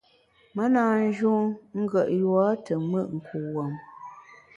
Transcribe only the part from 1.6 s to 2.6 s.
ngùet yua